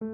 [0.00, 0.08] 欢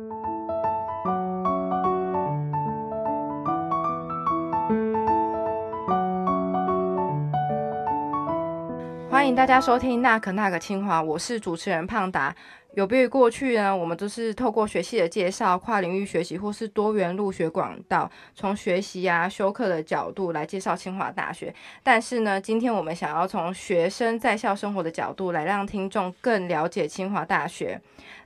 [9.29, 12.35] 迎大家收听《那可那个清华》，我是主持人胖达。
[12.75, 21.55] 有别于过去呢，我们都是透过学系的介绍、跨领域学习或是多元入学管道，从学习啊、修课的角度来介绍清华大学。
[21.85, 27.81] 但是呢，今天我们想要从学生在校生活的角度来让听众更了解清华大学。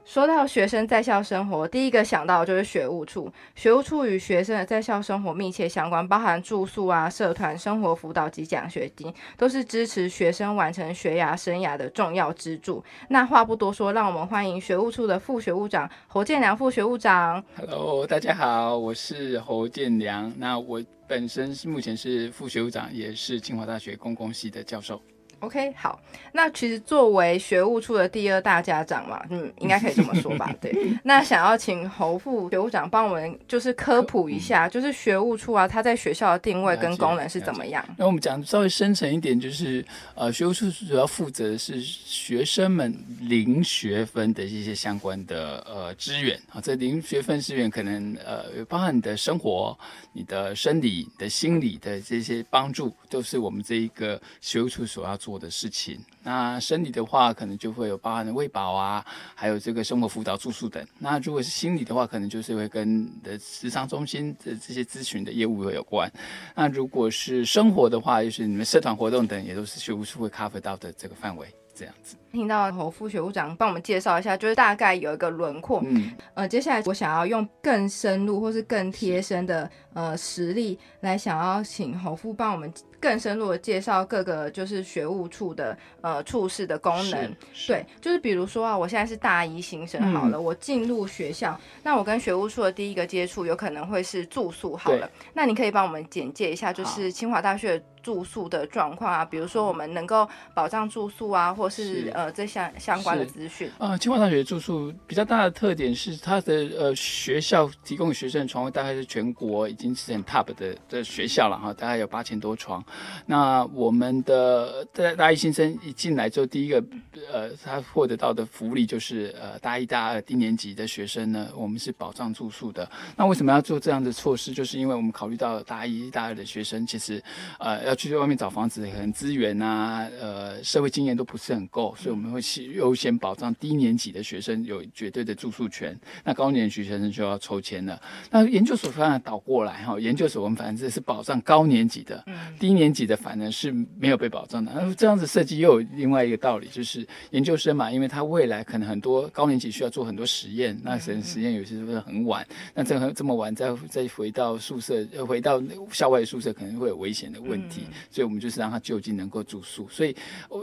[0.04, 3.32] 说到学生在校生活，第一个想到就是学务处。
[3.54, 12.82] 学务处与学生的在校生活密切相关，包含住宿啊、社团、生活辅导及奖学金，都是支持学生完成学涯生涯的重要支柱。
[13.08, 17.42] 那话不多说，让我们欢迎学务处的副学务长侯建良副学务长。
[17.56, 20.32] Hello，大家好，我是侯建良。
[20.36, 25.00] 那我本身是目前是副学务长，也是清华大学公共系的教授。
[25.40, 25.98] OK，好，
[26.32, 30.54] 那其实作为学务处的第二大家长嘛，嗯，应该可以这么说吧？
[30.60, 30.70] 对，
[31.02, 37.82] 那想要请侯副学务长帮我们就是科普一下，就是学务处啊，它在学校的定位跟功能是怎么样？
[37.96, 39.82] 那我们讲稍微深层一点，就是
[40.14, 49.74] 呃，学务处主要负责的是学生们零学分的一些相关的呃资源啊，这零学分资源可能呃包含你的生活、
[50.12, 55.29] 你的生理、你的心理的这些帮助，都是我们这一个学务处所要做。
[55.30, 59.04] 做的事情，那生理的话，可能就会有包含的喂饱啊，
[59.36, 60.84] 还有这个生活辅导、住宿等。
[60.98, 66.10] 那如果是心理的话，可能就是会跟的时商中心的这些咨询的业务会有关。
[66.56, 71.46] 那如果是生活的话，就是你们社团活动等，也都是学务处会 cover 到的这个范围。
[71.72, 75.80] 这样子，听到侯副学务长帮我们介绍一下，就是大概有一个轮廓。
[75.86, 82.70] 嗯，呃，接下来我想要用更深入或是更贴身的呃实例来，想要请侯副帮我们
[83.00, 87.36] 更深入的介绍各个就是学务处的呃处室的功能。
[87.66, 97.82] 对，就是比如说啊，我现在是大一新生，好了，我进入学校，那我跟学务处的第一个接触有可能会是住宿，好了，那你可以帮我们简介一下，就是清华大学。
[98.02, 103.70] 住宿的状况啊，比如说我们能够保障住宿啊，或是呃这相相关的资讯。
[103.78, 112.82] 呃，清华大学住宿比较大的特点是它的呃学校提供学生的床位大概是全国已经是很 top 的的学校了哈，大概有八千多床。
[113.26, 116.82] 那我们的大大一新生一进来之后，第一个
[117.30, 122.90] 呃他获得到的福利就是呃大一大二低年级的学生呢，我们是保障住宿的。
[123.14, 124.52] 那为什么要做这样的措施？
[124.52, 127.22] 就是因为我们考虑到大一大二的学生其实
[127.58, 127.89] 呃。
[127.90, 132.40] 要去外面找房子，可能资源啊，呃，社会经验都不是很够，所以我们会
[132.72, 135.98] 优先保障低年级的学生有绝对的住宿权。
[136.22, 138.00] 那高年级学生就要抽签了。
[138.30, 142.24] 那研究所反而倒过来哈，研究所我们反正是保障高年级的，
[142.60, 144.70] 低年级的反而是没有被保障的。
[144.72, 157.79] 那这样子设计又有另外一个道理，就是研究生嘛，因为他未来可能很多高年级需要做很多实验，那实实验有些时候很晚，那这这么晚再再回到宿舍，回到校外宿舍可能会有危险的问题。
[158.10, 159.88] 所以，我们就是让他就近能够住宿。
[159.88, 160.14] 所以，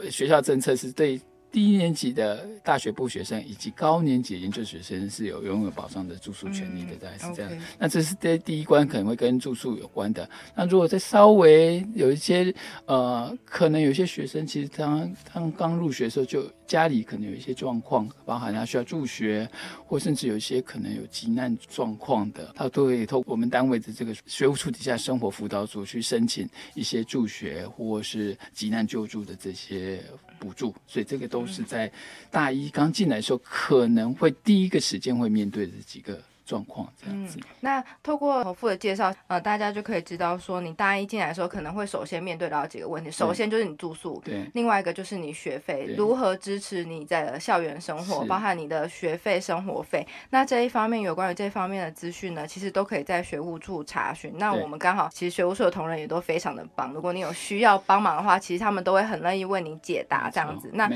[0.10, 1.20] 学校政策是对。
[1.52, 7.52] 低年级的大学部学生以及高年级研究学生是有拥有保障的住宿权利的，大概是这样。
[7.80, 10.30] 那这是第第一关可能会跟住宿有关的。
[10.56, 12.54] 那如果再稍微有一些
[12.86, 19.50] 呃，可能有些学生其实他他刚入学的时候就家里可能有一些状况，包含他需要助学，
[19.86, 30.04] 或甚至有一些可能有急难状况的，他都会透过我们单位的这个学务处底下生活辅导组去申请一些助学或是急难救助的这些
[30.40, 30.76] 补助。
[30.86, 31.48] 所以这个都。
[31.48, 31.90] 是在
[32.30, 36.22] 大一刚进来的时候，可能会第一个时间会面对的几个。
[36.48, 43.12] 状况这样子，那透过侯父的介绍，呃，大家就可以知道说，你大一进来的时候，可能会首先面对到几个问题。
[43.12, 50.08] 首先就是你住宿，对；另外一个就是你学费，如何支持你在校园生活，包含你的学费、生活费。
[50.30, 54.34] 那这一方面有关于这方面的资讯呢，其实都可以在学务处查询。
[54.38, 56.94] 那我们刚好，其实学务处的同仁也都非常的棒。
[56.94, 60.70] 如果你有需要帮忙的话，其实他们都会很乐意为你解答这样子。
[60.74, 60.90] 那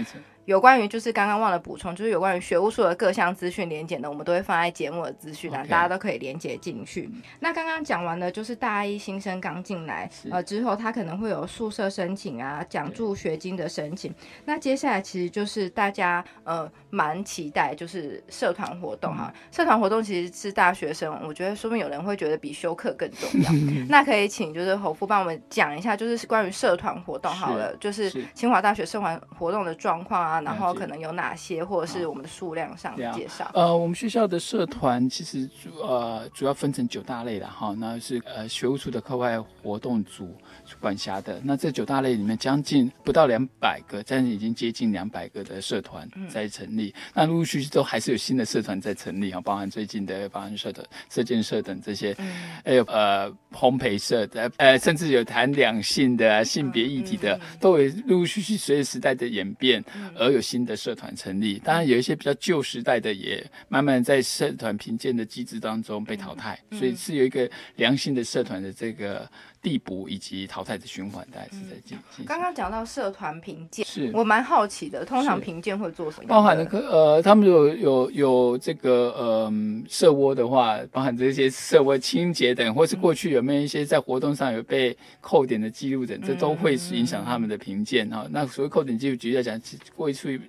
[0.51, 7.09] 有关于就是刚刚忘了补充，就是有关于学务处的各项资讯连检的，我们都会放在节目的资讯栏，大家都可以连接进去。
[7.39, 14.13] 那刚刚讲完的，就是大一新生刚进来，呃，之后他可能会有宿舍申请啊，奖助学金的申请。
[14.43, 19.33] 那接下来其实就是大家呃蛮期待，就是社团活动哈。
[19.51, 23.49] 社团活动其实是大学生，我觉得说明有人会觉得比修课更重要。
[23.87, 30.40] 那可以请就是侯副帮我们讲一下，就是关于社团活动好了，就是清华大学社团活动的状况啊。
[30.41, 33.49] 啊，然后可能有哪些，或者是我们的数量上介绍。
[33.53, 40.35] 呃，我们学校的社团其实主呃主要分成九大类了哈，那是呃学务处的课外活动组
[40.79, 41.39] 管辖的。
[41.43, 46.93] 那这九大类里面，将近不到两百个，但是已经接近两百个的社团在成立。
[47.13, 52.15] 那陆陆续续都还是有新的社团在成立啊，包含最近的保安社的射箭社等这些，
[52.63, 59.83] 还有呃烘焙社的，呃甚至有谈两性的性别议题的，都会陆陆续续随着时代的演变
[60.21, 61.59] 而有新的社团成立。
[61.59, 69.29] 当然有一些比较旧时代的，也慢慢在社团评鉴的机制当中被淘汰，所以是有一个良性的社团的这个。
[69.61, 72.25] 递补以及淘汰的循环，大概是在进行。
[72.25, 76.27] 刚刚讲到社团评鉴，是我蛮好奇的，通常评鉴会做什么？
[76.27, 79.53] 包含的可呃，他们有有有这个呃
[79.87, 88.25] 社窝的话，包含这些社窝清洁等，或是过去有没有一些在活动上有被扣点的记录等，这都会影响他们的评鉴哈。
[88.31, 89.61] 那所谓扣点记录，举例来讲，
[89.95, 90.41] 过去。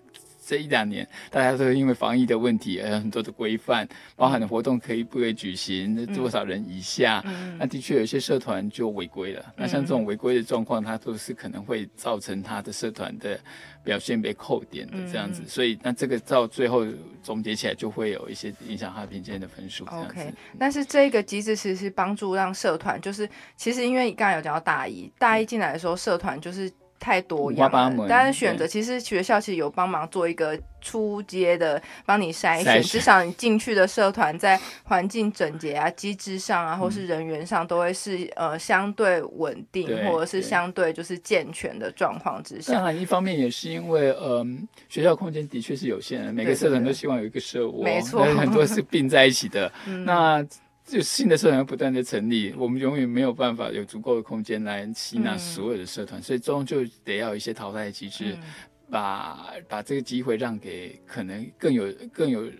[0.44, 7.24] 这一两年，大家都因为防疫的问题，而有很多的规范，包含的活动可以不可以举行，多少人以下，
[7.58, 9.54] 那的确有些社团就违规了。
[9.56, 13.38] 那像这种违规的状况，它都是可能会造成他的社团的
[13.84, 15.42] 表现被扣点的这样子。
[15.46, 16.84] 所以，那这个到最后
[17.22, 19.84] 总结起来，就会有一些影响他评鉴的分数。
[19.84, 26.70] OK，但是这个机制其实是帮助让社团，就是其实因为刚才有讲到大一，大一进来的时候，社团就是。
[27.02, 42.74] 太多样了，但是选择其实学校其实有帮忙做一个初阶的帮你筛选，至少你进去的社团在环境整洁啊、机制上啊，或是人员上都会是呃相对稳定，或者是相对就是健全的状况之下。
[42.74, 49.72] 当然，一方面也是因为嗯学校空间的确是有限的，每个社团都希望有一个社窝，没错， 很多是并在一起的。
[50.06, 50.44] 那
[50.84, 58.36] 就新的社团不断的成立，我们永远没有办法有足够的空间来吸纳所有的社团，所以终究得要一些淘汰机制，
[58.90, 62.50] 把把这个机会让给可能更有更有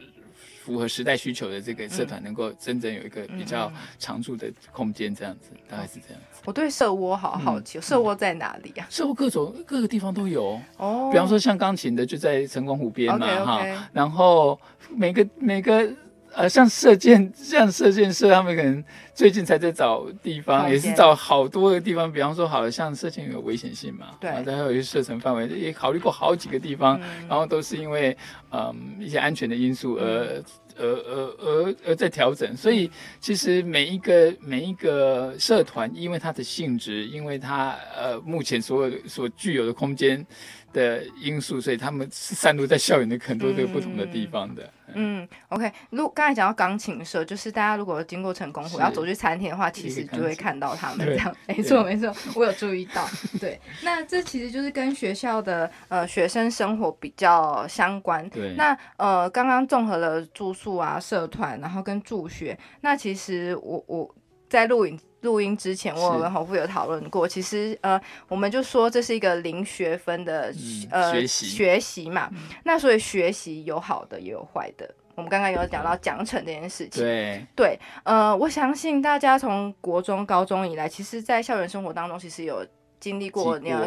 [0.63, 6.41] 符合时代需求的这个社团，能够真正有一个比较常驻的空间，这样子大概是这样子。
[6.45, 8.87] 我对社窝好好奇，社窝在哪里啊？
[8.89, 14.59] 社窝各种各个地方都有哦，比方说像钢琴的就在成功湖边嘛哈，然后
[14.91, 15.93] 每个每个。
[16.35, 18.83] 呃，像射箭，像射箭社，他们可能
[19.15, 22.11] 最近才在找地方，也是找好多个地方。
[22.11, 26.99] 比方说，好了像射箭有危险性嘛，对，还有一些射程范围，也考虑过好几个地方，
[27.29, 28.17] 然后都是因为
[28.51, 30.43] 嗯一些安全的因素而
[30.79, 32.57] 而而而而在调整。
[32.57, 32.91] 所以，
[33.21, 40.27] 其实每一个每一个社团，因为它的性质，因为它呃目前所有所具有的空间。
[40.73, 44.69] 的因素，所以他们是散落在校园的很多个不同的地方的。
[44.95, 45.73] 嗯，OK。
[45.89, 51.35] 如刚才讲到钢琴社，就是大家如果经过成功湖要走去餐厅的话，其实就会看到他们这样。
[51.47, 53.09] 没错，没错，我有注意到。
[53.41, 58.29] 对，那这其实就是跟学校的呃学生生活比较相关。
[58.29, 58.55] 对。
[58.55, 62.59] 那呃，刚刚综合了住宿啊、社团，然后跟助学。
[62.83, 64.15] 那其实我我
[64.53, 65.01] 在录影。
[65.23, 67.29] 录音之前，我有跟侯富有讨论过。
[67.29, 70.53] 其实，呃，我们就说这是一个零学分的
[70.91, 72.29] 呃学习学习嘛。
[72.65, 74.93] 那所以学习有好的也有坏的。
[75.15, 77.05] 我们刚刚有讲到奖惩这件事情。
[77.05, 82.67] 对对，呃，我相信大家从国中、高中以来，其实，在校园生活当中，其实有
[83.03, 83.81] 经历过你要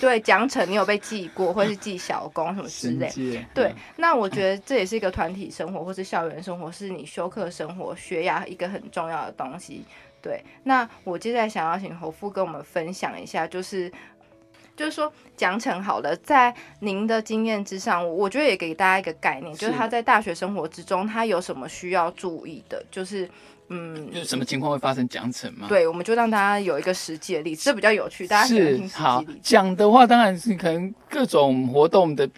[0.00, 3.46] 对奖惩，你有被记过，或是记小功什么之类。
[3.54, 9.84] 对，那我觉得这也是一个团体生活，或是校园生活，是你休课生活、学牙一个很重要的东西。
[10.20, 13.92] 对，那我接下来想要请侯富跟我们分享一下，就是，
[14.76, 23.28] 就是说奖惩好了，在您的经验之上，我觉得也给大家一个概念，就是他在大学生活之中，他有什么需要注意的，就是。
[23.68, 25.66] 嗯，就是什么情况会发生奖惩吗？
[25.68, 28.24] 对，我们就让大家有一个实际的例子，这比较有趣。
[28.24, 32.30] 大家是好讲的话，当然是可能各种活动的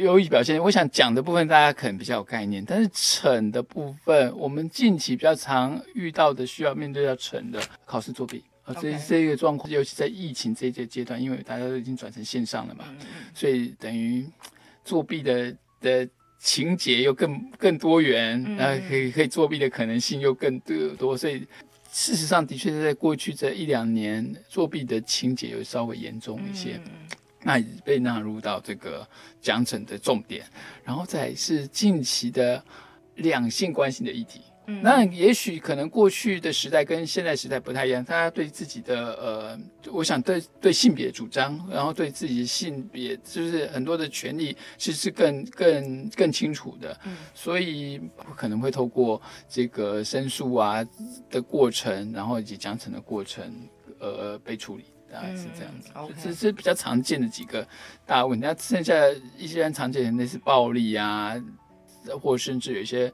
[0.00, 0.58] 优异表现。
[0.58, 12.84] 我想讲的部分，大家可能比较有概念，但是惩的部分，我们近期比较常遇到的需要面对要惩的考试作弊啊，这这个状况，尤其在疫情这这阶段，因为大家都已经转成线上了嘛，
[13.34, 14.26] 所以等于
[14.84, 16.08] 作弊的的。
[16.42, 20.58] 情节又更更多元，然后可以可以作弊的可能性又更
[20.96, 21.46] 多，所以
[21.92, 26.80] 事实上的确是在过去这一两年作弊的情节有稍微严重一些，
[27.42, 29.06] 那被纳入到这个
[29.42, 30.46] 奖惩的重点，
[30.82, 32.64] 然后再是近期的
[33.16, 34.40] 两性关系的议题。
[34.82, 39.60] 那也许可能过去的时代跟现在时代不太一样，大家对自己的呃，
[39.92, 46.98] 我想对对性别主张，然后对自己的性别就是很多的权利，其实是更更更清楚的。
[47.04, 48.00] 嗯，所以
[48.36, 50.86] 可能会透过这个申诉啊
[51.30, 53.44] 的过程，然后以及奖惩的过程，
[53.98, 54.84] 呃，被处理。
[55.12, 55.90] 大概是这样子。
[56.22, 57.66] 这是比较常见的几个
[58.06, 58.46] 大问题。
[58.46, 58.94] 那剩下
[59.36, 61.34] 一些人常见的类似暴力啊，
[62.22, 63.12] 或甚至有一些。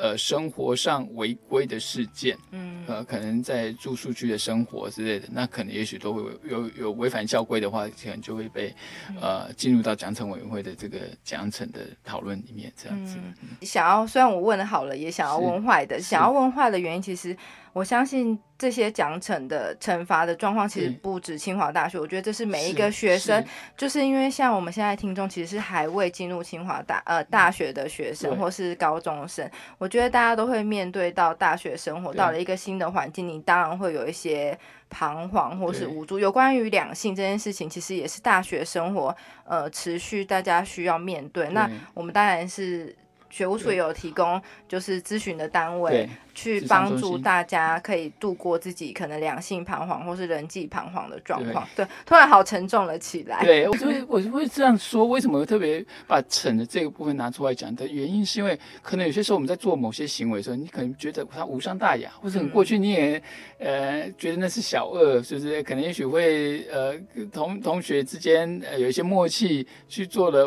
[0.00, 8.74] 呃，生活上违规的事件，嗯，呃，可能在住宿区的生活之类的，那可能也许都会有有违反校规的话，可能就会被
[9.20, 13.18] 呃进入到奖惩委员会的这个奖惩的讨论里面，这样子。
[13.60, 17.36] 想要虽然我问好了，也想要问坏的，想要问坏的原因，其实
[17.72, 23.42] 我相信这些奖惩的惩罚的状况，其实不止清华大学，我觉得这是每一个学生，
[23.76, 29.50] 就是因为像我们现在听众其实是还未进入清华大呃大学的学生或是高中生。
[29.78, 34.56] 我觉得大家都会面对到大学生活，到了一个新的环境，你当然会有一些
[34.90, 36.18] 彷徨或是无助。
[36.18, 41.48] 有关于两性这件事情，其实也是大学生活呃持续大家需要面对。
[41.48, 42.94] 那我们当然是。
[43.32, 51.66] 学务处也有提供，就是咨询的单位，去帮助大家可以度过自己可能两性彷徨或是人际彷徨的状况。
[51.74, 53.42] 对，突然好沉重了起来。
[53.42, 63.22] 对，我就我会这样说，为什么特别把惩的这个部分拿出来讲的原因，是因为可能有些时候我们在做某些行为的时候，你可能觉得它无伤大雅，或者你过去你也
[63.58, 65.62] 呃觉得那是小恶，是不是？
[65.62, 66.94] 可能也许会呃
[67.32, 70.44] 同同学之间呃有一些默契去做了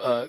[0.00, 0.28] 呃。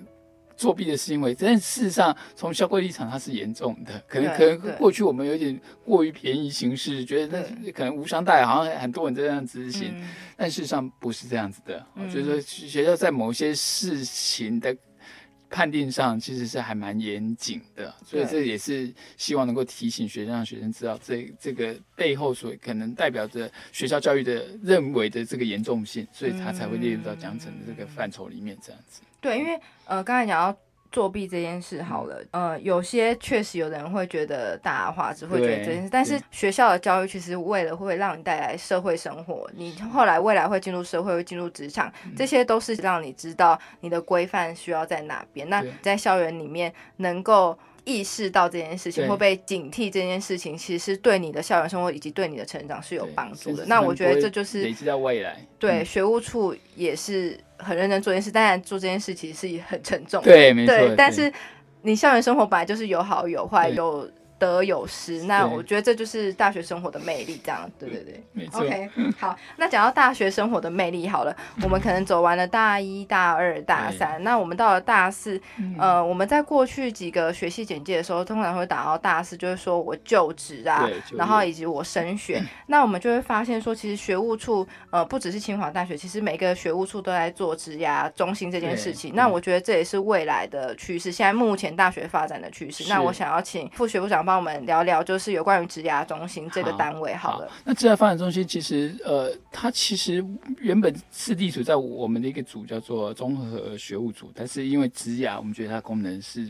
[0.60, 3.98] 作弊的行为，但事实上从校规立场，它是严重的。
[4.10, 9.94] 可能可能过去我们有点过于便宜行事，觉得那可能无伤大雅，好像很多人这样执行。
[10.36, 11.86] 但事实上不是这样子的。
[11.96, 14.76] 我觉得学校在某些事情的
[15.50, 17.96] 判定上，其实是还蛮严谨的。
[18.06, 29.02] 所以这也是希望能够提醒学生，让学生知道这这个背后所可能代表着学校教育的认为的这个严重性，所以他才会列入到奖惩的这个范畴里面，这样子。
[29.22, 30.58] 对，因为呃，刚才讲到
[30.92, 35.90] 作弊这件事，好了，呃，有些确实有人会觉得大话，只会觉得这件事。
[35.92, 45.48] 但是学校的教育其实为了会让你带来社会生活，你后来未来会进入社会，会进入职场，这些都是让你知道你的规范需要在哪边。
[45.50, 47.58] 那在校园里面能够。
[47.90, 53.66] 意识到这件事情，会被警惕这件事情，其实是对你的校园生活以及对你的成长是有帮助的。
[53.66, 55.44] 那我觉得这就是累积到未来。
[55.58, 60.22] 对，学务处也是很认真做这件事，当然做这件事其实是很沉重。
[60.22, 60.76] 对，没错。
[60.96, 61.34] 但是
[61.82, 64.08] 你校园生活本来就是有好有坏，有。
[64.40, 68.62] 得有失，那我觉得这就是大学生活的魅力，这样，对对对，没错。
[68.62, 75.40] OK，好，那讲到大学生活的魅力，好了，我们可能走完了大一、大二、大三，那我们到了大四，
[75.78, 89.14] 呃，我们在过去几个学系简介的时候，通常会打到大四，就是说我就职啊，然后以及我升学，那我们就会发现说，其实学务处，呃，不只是清华大学，其实每个学务处都在做职涯中心这件事情。
[89.14, 92.86] 那我觉得这也是未来的趋势，现在目前大学发展的趋势。
[92.88, 94.29] 那我想要请副学部长。
[94.30, 97.16] 帮我们聊聊，就是有关于职涯中心这个单位。
[97.16, 100.24] 好了，那职涯发展中心其实，呃，它其实
[100.60, 104.32] 原本是隶属在我们的一个组，叫做综合学务组。
[104.36, 106.48] 但是因为职涯，我们觉得它功能是。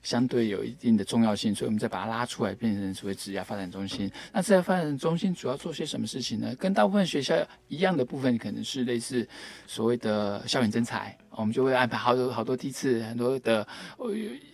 [0.00, 4.10] 相对有一定的重要性，所以我们再把它拉出来，变成所谓职业发展中心。
[4.32, 6.54] 那职业发展中心主要做些什么事情呢？
[6.54, 7.34] 跟大部分学校
[7.66, 9.28] 一样的部分，可能是类似
[9.66, 13.64] 所谓的校园征才，我们就会安排好多好多地次，很多的，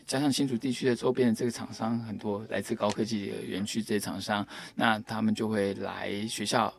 [0.06, 6.72] 加上新竹地区的周边的这个厂商，很多来自高科技园区这些厂商，那他们就会来学校，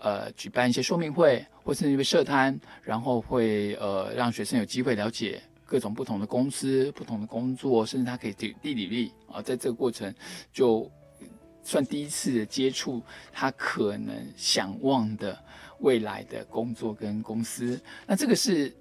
[0.00, 5.40] 呃，举办一些说明会，或是一个社摊，然后会呃让学生有机会了解。
[5.64, 10.12] 各种不同的公司、不同的工作，甚至他可以递递履历啊，在这个过程
[10.52, 10.90] 就
[11.62, 13.00] 算第一次接触
[13.32, 15.38] 他可能想望的
[15.78, 18.74] 未来的工作跟公司，那这个是。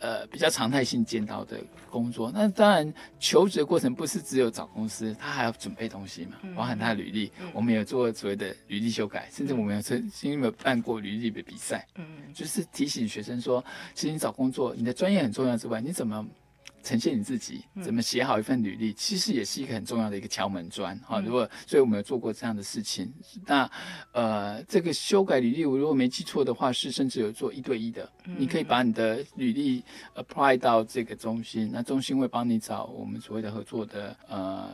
[0.00, 7.32] 呃，比较常态性见到的工作，那当然求职的过程不是只有找公司，他还要准备东西嘛，包含他的履历。
[7.52, 13.64] 我们有做所谓的履历修改，甚至我们有曾经有办过履历的比赛，嗯，就是提醒学生说，
[13.94, 16.24] 其实你找工作，你的专业很重要之外，你怎么？
[16.88, 21.20] 呈现你自己怎么写好一份履历，其实也是一个很重要的一个敲门砖哈。
[21.20, 23.12] 如果所以我们有做过这样的事情，
[23.44, 23.70] 那
[24.12, 28.10] 呃，这个修改履历，我如果没记错的话，是甚至有做一对一的。
[28.24, 34.70] 你可以把你的履历 apply 到这个中心，那中心会帮你找我们所谓的合作的呃。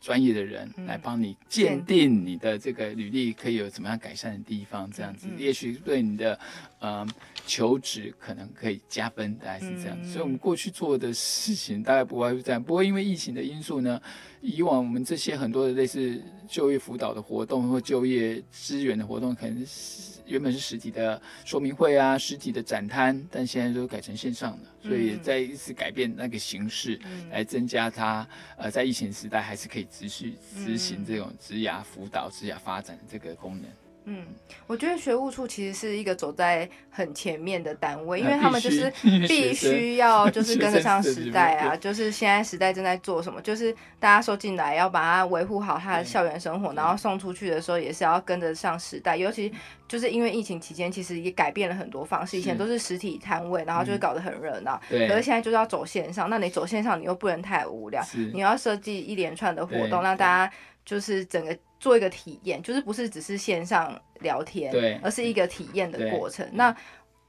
[0.00, 6.38] 专业的人来帮你鉴定你的这个履历可以有怎么样改善的地方，这样子也许对你的
[6.78, 7.06] 呃
[7.46, 10.04] 求职可能可以加分，大概是这样。
[10.04, 12.62] 所以我们过去做的事情大概不外是这样。
[12.62, 14.00] 不过因为疫情的因素呢，
[14.40, 20.18] 以往我们这些很多的类似就业辅导的活动或就业资源的活动，可能是。
[20.28, 33.87] 原本是实体的说明会啊，实体的展摊，但现在都改成线上了，所以再一次改变那个形式，来增加它呃在疫情时代还是可以持续执行这种职涯辅导、职涯发展的这个功能。
[34.10, 34.24] 嗯，
[34.66, 38.90] 我觉得学务处其实是一个走在很前面的单位，因为他们就是
[39.28, 49.14] 必须要就是跟得上时代啊，就是现在时代正在做什么，就是大家收进来要把它维护好他的校园生活，然后送出去的时候也是要跟得上时代。
[49.14, 49.52] 尤其
[49.86, 60.52] 就是因为疫情期间，其实也改变了很多方式，以前都是实体摊位，然后就会搞得很热闹，可是现在就是要走线上，那你走线上你又不能太无聊，你要设计一连串的活动，让大家
[60.88, 61.54] 就是整个。
[61.80, 66.44] 做一个体验，就是不是只是线上聊天，对，而是一个体验的过程。
[66.54, 66.74] 那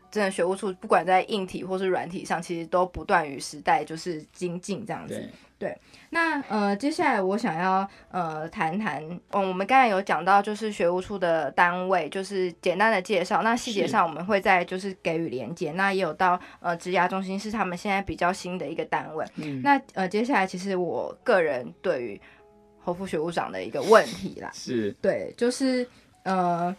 [0.09, 5.29] 真的学务处不管在硬体或是软体上，其实都不断与时代就是精进这样子。
[5.59, 5.77] 对，
[6.09, 13.43] 那呃，接下来我想要呃谈谈，嗯，我们刚才有讲到就是学务处的单位，就是简单的介绍。
[13.43, 15.71] 那细节上我们会在就是给予连接。
[15.73, 19.23] 那也有到呃职涯中心是他们现在比较新的一个单位。
[19.35, 22.21] 嗯，那呃接下来其实我个人对于
[22.89, 24.91] 侯副学务长的一个问题啦， 是。
[25.01, 25.87] 对，就是
[26.23, 26.75] 呃，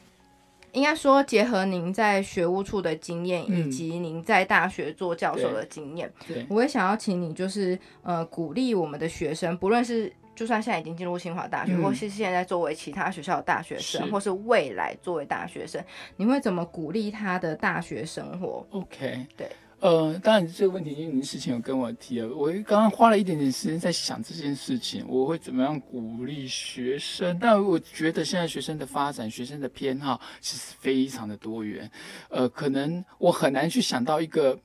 [0.73, 6.13] 应该说结合您在学务处的经验，以及您在大学做教授的经验，
[6.49, 15.83] 我也想要请你就是呃鼓励我们的学生，不论是就算现在已经进入清华大学，或是现在作为其他学校的大学生，或是未来作为大学生，
[16.17, 19.49] 你会怎么鼓励他的大学生活？OK，对。
[19.81, 27.39] 呃，当然这个问题，因为您事情有跟我提了，我刚刚花了一点点时间在想这件事情，我会怎么样鼓励学生？
[27.41, 31.91] 但我觉得现在学生的发展、学生的偏好其实非常的多元，
[32.29, 34.59] 呃，可能我很难去想到一个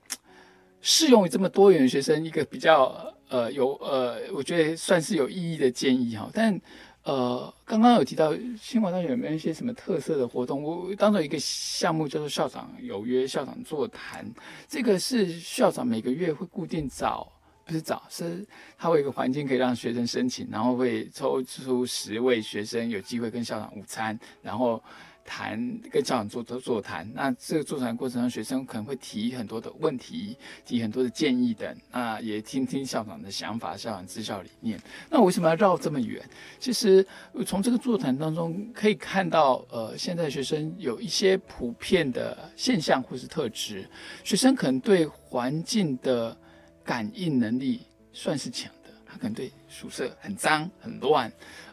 [0.82, 6.60] 适用于这么多元学生一个比较呃有呃，我觉得算是有意义的建议哈，但。
[7.06, 10.62] 呃，刚刚有提到清华大学有没有一些什么特色的活动？
[10.62, 14.26] 我当做一个项目叫做校长有约校长座谈，
[14.68, 17.32] 这个是校长每个月会固定找，
[17.64, 18.44] 不是找，是
[18.76, 24.82] 他会有一个环境可以让学生申请，然后会抽出十位学生有机会跟校长午餐，然后。
[25.28, 25.60] 谈
[25.92, 34.80] 跟校长做做座谈，那这个座谈过程中，学生可能会提很多的问题，提很多的建议等，那也听听校长的想法，校长治校理念。
[35.10, 36.24] 那为什么要绕这么远？
[36.60, 37.06] 其实
[37.44, 43.90] 从这个座谈当中可以看到，呃，现在学生有一些普遍的现象或是特质，
[44.24, 46.38] 学生可能对环境的
[46.84, 47.82] 感应能力
[48.14, 51.32] 算是强的，他可能对宿舍很脏很乱，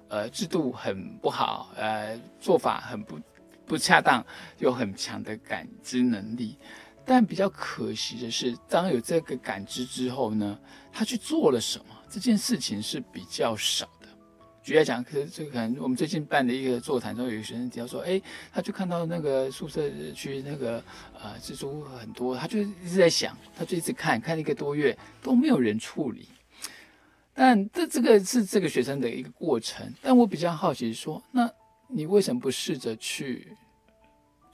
[0.09, 3.21] 呃，制度很不好，呃，做法很不。
[3.67, 4.25] 不恰当，
[4.59, 6.57] 有很强的感知能力，
[7.05, 10.59] 但比较可惜的是，当有这个感知之后呢，
[10.93, 11.85] 他去做了什么？
[12.11, 14.09] 这件事情是比较少的。
[14.63, 18.21] 举例来讲，可是这个可能我们最近办的一个座谈中，有一个学生提到说，哎，
[18.53, 20.83] 他就看到那个宿舍区那个
[21.21, 26.29] 呃蜘蛛很多，他就一直在想，他就一直看看一个多月都没有人处理。
[27.35, 29.91] 但这这个是这个学生的一个过程。
[30.03, 31.51] 但我比较好奇说，那
[31.93, 33.47] 你为什么不试着去？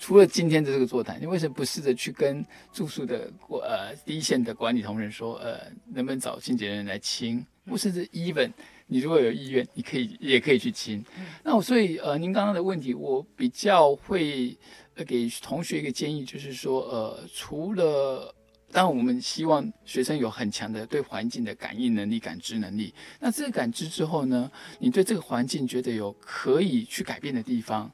[0.00, 5.60] 除了今天的这个座谈，你为什么不试着去跟住宿的呃第一线的管理同仁说，呃，
[5.92, 7.44] 能不能找清洁人来清？
[7.68, 8.50] 或甚至 even
[8.86, 11.04] 你如果有意愿，你可以也可以去清。
[11.42, 14.56] 那我所以呃，您刚刚的问题，我比较会
[15.04, 18.32] 给同学一个建议，就是说呃，除了
[18.70, 22.92] 当然我们希望学生有很强的对环境的感应能力、感知能力。
[23.18, 27.90] 那这个感知之后呢，你对这个环境觉得有可以去改变的地方。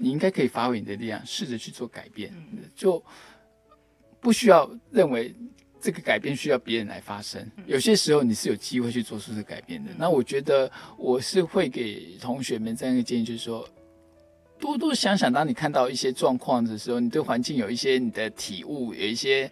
[0.00, 2.32] 你应该可以发挥你的力量，试着去做改变，
[2.76, 3.02] 就
[4.20, 5.34] 不需要认为
[5.80, 7.44] 这个改变需要别人来发生。
[7.66, 9.90] 有些时候你是有机会去做出这改变的。
[9.98, 13.68] 那我觉得我是会给同学们这样一个建议，就是说，
[14.60, 19.50] 多多想想，当你看到一些状况的时候，你对环境有一些你的体悟，有一些。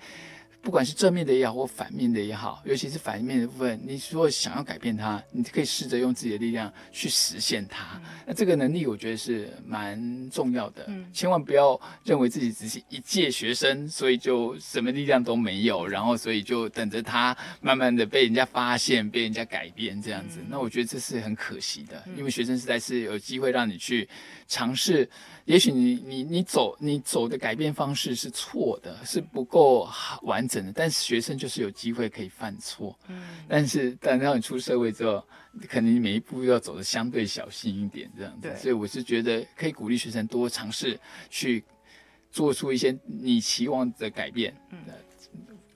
[0.66, 8.02] 不管是正面的也好，或反面的也好，尤其是反面的部分，你如果想要改变它，你可以试着用自己的力量去实现它。
[8.26, 10.84] 那这个能力，我觉得是蛮重要的。
[10.88, 20.40] 嗯，千万不要认为自己只是一届学生，所以就什么力量都没有，然后所以就等着他慢慢的被人家发现，被人家改变这样子。
[20.48, 24.08] 那我觉得这是很可惜的，因为学生时代是有机会让你去
[24.48, 25.08] 尝试。
[25.46, 29.88] 也许你你你走你走的改变方式是错的，是不够
[30.22, 30.72] 完整的。
[30.72, 33.22] 但是学生就是有机会可以犯错，嗯。
[33.48, 35.24] 但是但到你出社会之后，
[35.68, 38.52] 可能你每一步要走的相对小心一点，这样子。
[38.56, 40.98] 所以我是觉得可以鼓励学生多尝试
[41.30, 41.62] 去
[42.32, 44.52] 做出一些你期望的改变。
[44.70, 44.78] 嗯。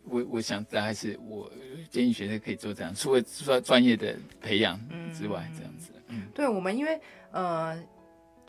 [0.03, 1.49] 我我想大概是我
[1.89, 4.77] 建议学生可以做这样，除了说专业的培养
[5.17, 5.93] 之外，这样子。
[6.09, 6.27] 嗯。
[6.35, 7.81] 对我们因为呃。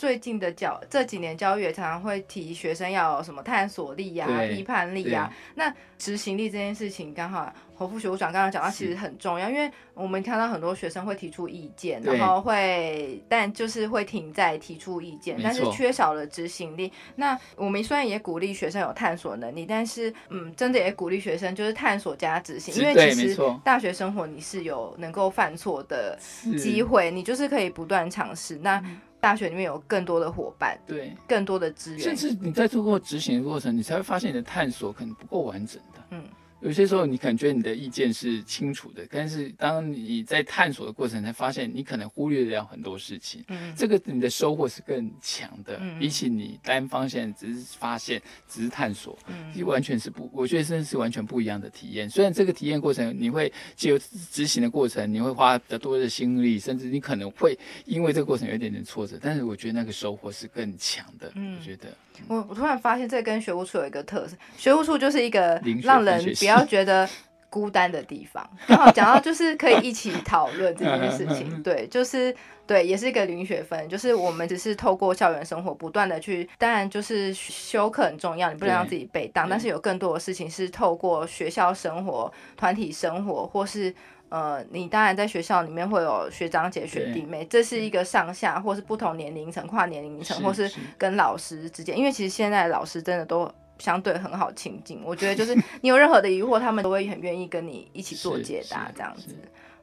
[0.02, 7.54] 最近的教这几年教育也常常会提学生要有什么探索力呀、批判力呀，那执行力这件事情刚好。
[7.76, 16.92] 侯副学长刚刚讲到，其实很重要，因为我们看到很多学生会提出意见，然后会，但就是会停在提出意见，但是缺少了执行力。
[17.16, 26.16] 那我们虽然也鼓励学生有探索能力，但是，嗯，真的也鼓励学生就是探索加执行，因为其实大学生活你是有能够犯错的
[26.60, 28.60] 机会，你就是可以不断尝试。
[28.62, 28.80] 那
[29.22, 36.24] 大学里面有更多的伙伴，对，更多的资源，甚至你在做过执行的过程，你才会发现你的探索可能不够完整的，嗯。
[36.62, 43.44] 有些时候，你感觉你的意见是清楚的，但是当你在探索的过程，才发现你可能忽略掉很多事情。
[43.48, 52.10] 嗯，这个你的收获是更强的，比起你单方向只是发现、只是探索，嗯，完全是不，我觉得真的是完全不一样的体验。
[52.10, 54.00] 虽然这个体验过程，你会借由
[54.32, 61.32] 执行的过程，你会花比较多的心力，甚至你可能会因为这个过程有一点点挫折，但是我觉得那个收获是更强的。
[61.36, 61.88] 嗯，我觉得。
[62.28, 67.08] 我我突然发现，这跟学务处有一个特色，学务处就是一个让人不要觉得
[67.50, 68.50] 孤单的地方。
[68.68, 72.34] 刚好讲到就是可以一起讨论这件事情，对，就是
[72.66, 83.94] 对，也是一个零学分，就是我们只是透过校园生活不断的去，当然就是修课很重要，你不能让自己被当，但是有更多的事情是透过学校生活、团体生活或是。
[84.32, 95.02] 呃，你当然在学校里面会有学长姐、学弟妹，这是一个上下或是不同年龄层、跨年龄层，或是跟老师之间，因为其实现在老师真的都相对很好亲近。
[95.04, 99.36] 我觉得就是你有任何的疑惑，他们都会很愿意跟你一起做解答，这样子。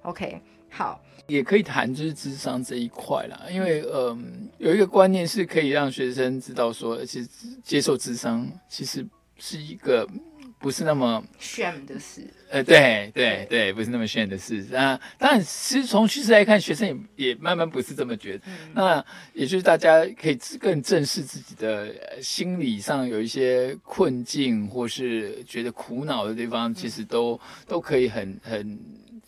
[0.02, 7.28] OK，好，也可以谈就是智商这一块啦，因为嗯，有一个观念是可以让学生知道说，其实
[7.64, 9.04] 接受智商其实
[9.38, 10.06] 是一个。
[10.58, 15.00] 不是那么炫的事，呃，对对对，不是那么炫的事啊。
[15.16, 18.44] 当然，其实从趋势来看，学生也也慢慢不是这么觉得。
[18.74, 28.78] 那也就是大家可以更正视自己的心理上有一些困境，或是觉得苦恼的地方，其实都都可以很很。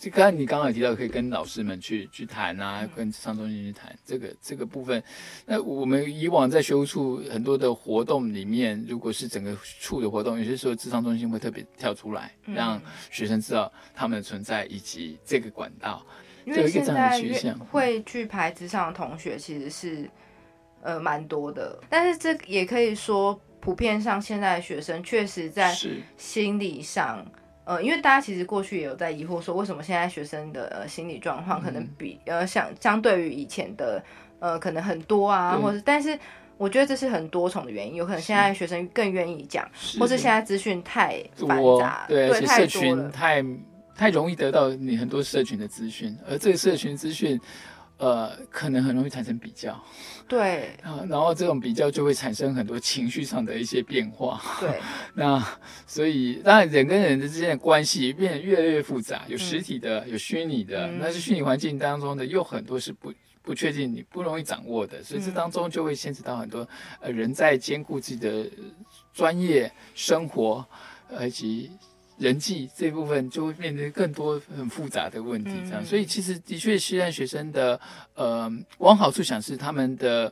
[0.00, 5.02] 就刚才你刚刚提到，可以跟老师们去去谈啊，跟智商中心去谈这个这个部分。
[5.44, 16.02] 那我们以往在学务处很多的活动里面，如果是整个处的活动，有些时候智商中心会特别跳出来，让学生知道他们的存在以及这个管道。
[16.46, 17.20] 因为现在
[17.70, 20.08] 会去排智商的同学其实是
[20.80, 25.76] 呃蛮多的，但是这也可以说普遍上现在的学生确实在
[26.16, 27.22] 心理上。
[27.70, 34.02] 呃，因为大家其实过去也有在疑惑说，为什么现在学生的呃心理状况可能比呃相相对于以前的
[34.40, 36.18] 呃可能很多啊，或者但是
[36.56, 39.64] 我觉得这是很多重的原因，有可能现在学生更愿意讲，
[40.00, 43.44] 或是现在资讯太繁杂，对，而且社群太
[43.94, 47.40] 太容易得到你很多社群的资讯，而这个社群资讯。
[48.00, 49.78] 呃，可能很容易产生比较，
[50.26, 54.80] 对，啊然后这种比较就会产生很多情绪上的一些变化，对，
[55.12, 55.46] 那
[55.86, 66.66] 所以当然人跟人之间的关系变得越来越复杂，有实体的，有虚拟的，那是虚拟环境当中的又很多是不不确定，你不容易掌握的，所以这当中就会牵扯到很多
[67.02, 68.50] 呃人在兼顾自己的
[69.12, 70.66] 专业生活
[71.20, 71.70] 以及。
[72.20, 77.80] 人际这部分就会变得更多很复杂的问题，这样，所以其实的确，现在学生的
[78.14, 80.30] 呃，往好处想是他们的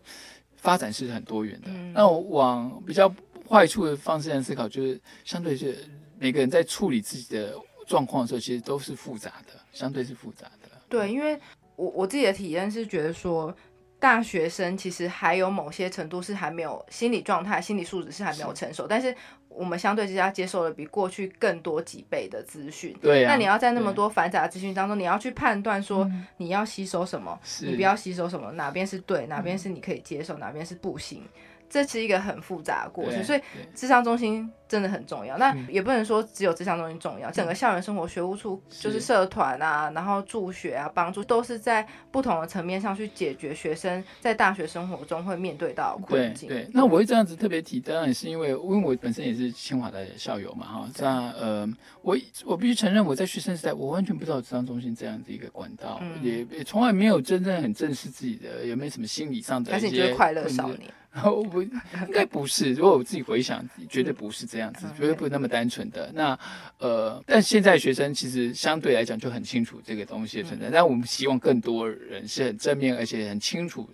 [0.59, 1.71] 发展是很多元的。
[1.95, 3.11] 那往比较
[3.49, 5.83] 坏处的方式来思考，就是相对是
[6.19, 7.55] 每个人在处理自己的
[7.87, 10.69] 状况的时候，其实都是复杂的，相对是复杂的。
[10.91, 11.41] 对，因为
[11.75, 13.57] 我我自己的体验是觉得说，
[13.99, 19.17] 大学生其实还有某些程度是还没有心理状态、心理素质是还没有成熟，但是。
[19.59, 23.25] 我们相对之下接受了比过去更多几倍的资讯，对。
[23.25, 31.23] 那你要在那么多繁杂的资讯当中，你要去判断说你要吸收什么，你不要吸收什么，哪边是对，哪边是你可以接受，哪边是不行，
[31.69, 33.23] 这是一个很复杂的过程。
[33.25, 33.41] 所以
[33.75, 34.51] 智商中心。
[34.69, 37.31] 真的很重要，那也不能说只有智商中心重要。
[37.31, 46.51] 整个校园生活学务处就是社团啊，然后助学啊，帮助都是在不同的层面上去解决学生在大学生活中会面对到的困境。
[46.51, 50.89] 对，那我会这样子特别提，当然也是因为，因为我本身也是清华的校友嘛，哈。
[50.99, 51.67] 那呃，
[52.03, 60.93] 我我必须承认，我在学生时代，我完全不知道智商中心这样子一个管道，也也从来没有真正很正视自己的有没有什么心理上的一些快乐少年。
[61.25, 61.71] 我不应
[62.13, 66.11] 该不是，如果我自己回想，绝对不是这样子，绝对不是那么单纯的。
[66.15, 66.39] 那
[66.79, 73.89] 呃，但现在学生其实相对来讲就很清楚这个东西的存在，但我们希望更多人是很正面，而且很清楚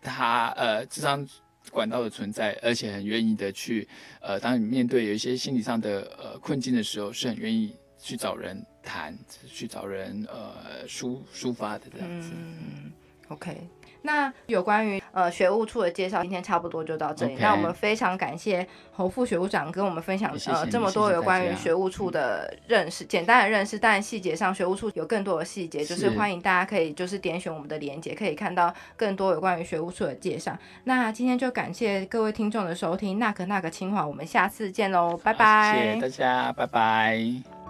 [0.00, 1.26] 他呃智商
[1.70, 3.88] 管道的存在，而且很愿意的去
[4.20, 12.30] 呃，当你面对有一些心理上的呃困境的时候，是很愿意去找人谈，去找人呃抒抒发的这样子。
[12.32, 12.92] 嗯
[13.28, 13.68] OK。
[14.06, 17.36] 那有关于呃学务处的介绍，今天差不多就到这里。
[17.38, 30.56] 那我们非常感谢侯副学务长跟我们分享呃这么多有关于学务处的认识，简单的认识，但细节上学务处有更多的细节，就是欢迎大家可以就是点选我们的链接，可以看到更多有关于学务处的介绍。
[30.84, 37.65] 那今天就感谢各位听众的收听，那个那个清华，我们下次见喽，拜拜，谢谢大家，拜拜。